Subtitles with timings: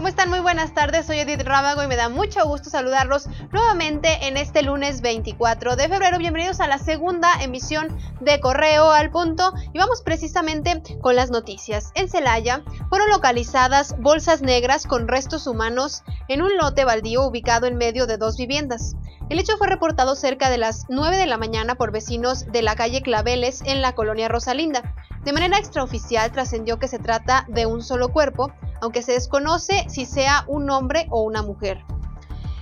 [0.00, 0.30] ¿Cómo están?
[0.30, 4.62] Muy buenas tardes, soy Edith Rábago y me da mucho gusto saludarlos nuevamente en este
[4.62, 6.16] lunes 24 de febrero.
[6.16, 11.90] Bienvenidos a la segunda emisión de Correo al Punto y vamos precisamente con las noticias.
[11.94, 17.76] En Celaya fueron localizadas bolsas negras con restos humanos en un lote baldío ubicado en
[17.76, 18.96] medio de dos viviendas.
[19.28, 22.74] El hecho fue reportado cerca de las 9 de la mañana por vecinos de la
[22.74, 24.94] calle Claveles en la colonia Rosalinda.
[25.24, 30.06] De manera extraoficial trascendió que se trata de un solo cuerpo, aunque se desconoce si
[30.06, 31.84] sea un hombre o una mujer.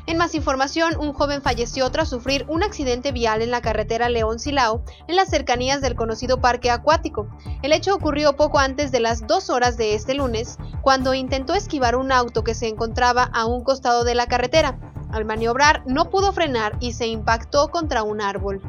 [0.09, 4.83] En más información, un joven falleció tras sufrir un accidente vial en la carretera León-Silao,
[5.07, 7.29] en las cercanías del conocido parque acuático.
[7.61, 11.95] El hecho ocurrió poco antes de las dos horas de este lunes, cuando intentó esquivar
[11.95, 14.79] un auto que se encontraba a un costado de la carretera.
[15.13, 18.63] Al maniobrar, no pudo frenar y se impactó contra un árbol.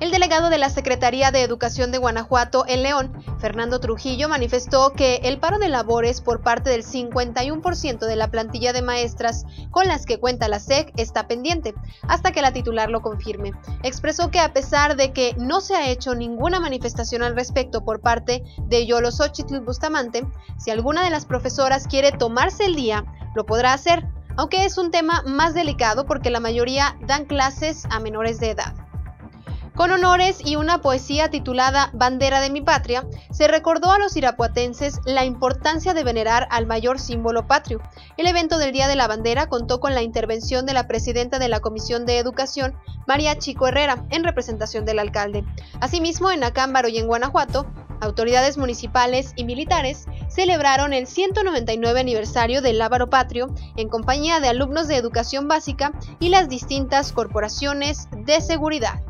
[0.00, 5.16] El delegado de la Secretaría de Educación de Guanajuato en León, Fernando Trujillo, manifestó que
[5.24, 10.06] el paro de labores por parte del 51% de la plantilla de maestras con las
[10.06, 11.74] que cuenta la SEC está pendiente,
[12.08, 13.52] hasta que la titular lo confirme.
[13.82, 18.00] Expresó que a pesar de que no se ha hecho ninguna manifestación al respecto por
[18.00, 23.44] parte de Yolo Xochitl Bustamante, si alguna de las profesoras quiere tomarse el día, lo
[23.44, 24.06] podrá hacer,
[24.38, 28.79] aunque es un tema más delicado porque la mayoría dan clases a menores de edad.
[29.80, 35.00] Con honores y una poesía titulada Bandera de mi patria, se recordó a los irapuatenses
[35.06, 37.80] la importancia de venerar al mayor símbolo patrio.
[38.18, 41.48] El evento del Día de la Bandera contó con la intervención de la presidenta de
[41.48, 42.74] la Comisión de Educación,
[43.06, 45.46] María Chico Herrera, en representación del alcalde.
[45.80, 47.64] Asimismo, en Acámbaro y en Guanajuato,
[48.02, 54.88] autoridades municipales y militares celebraron el 199 aniversario del Lábaro Patrio en compañía de alumnos
[54.88, 59.00] de educación básica y las distintas corporaciones de seguridad.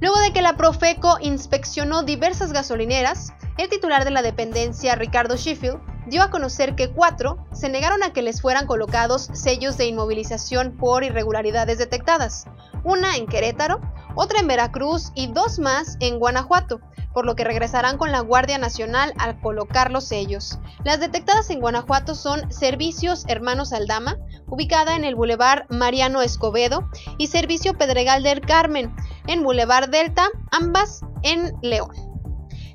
[0.00, 5.80] Luego de que la Profeco inspeccionó diversas gasolineras, el titular de la dependencia, Ricardo Sheffield,
[6.06, 10.76] dio a conocer que cuatro se negaron a que les fueran colocados sellos de inmovilización
[10.76, 12.46] por irregularidades detectadas,
[12.84, 13.80] una en Querétaro,
[14.14, 16.80] otra en Veracruz y dos más en Guanajuato,
[17.12, 20.58] por lo que regresarán con la Guardia Nacional al colocar los sellos.
[20.84, 24.16] Las detectadas en Guanajuato son Servicios Hermanos Aldama,
[24.46, 28.94] ubicada en el Boulevard Mariano Escobedo, y Servicio Pedregal del Carmen,
[29.28, 31.90] en Boulevard Delta, ambas en León.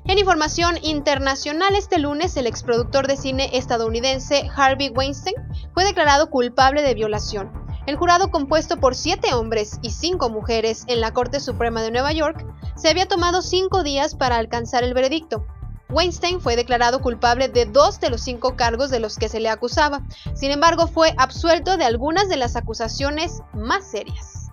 [0.06, 5.34] En información internacional, este lunes el exproductor de cine estadounidense Harvey Weinstein
[5.72, 7.52] fue declarado culpable de violación.
[7.86, 12.12] El jurado compuesto por siete hombres y cinco mujeres en la Corte Suprema de Nueva
[12.12, 15.46] York se había tomado cinco días para alcanzar el veredicto.
[15.90, 19.48] Weinstein fue declarado culpable de dos de los cinco cargos de los que se le
[19.48, 20.02] acusaba.
[20.34, 24.43] Sin embargo, fue absuelto de algunas de las acusaciones más serias.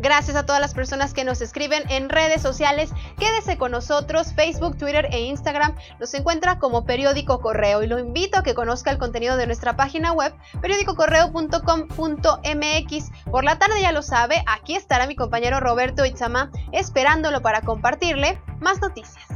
[0.00, 2.90] Gracias a todas las personas que nos escriben en redes sociales.
[3.18, 5.74] Quédese con nosotros, Facebook, Twitter e Instagram.
[6.00, 9.76] Nos encuentra como Periódico Correo y lo invito a que conozca el contenido de nuestra
[9.76, 13.10] página web, periódicocorreo.com.mx.
[13.30, 18.40] Por la tarde ya lo sabe, aquí estará mi compañero Roberto Itzama esperándolo para compartirle
[18.60, 19.33] más noticias.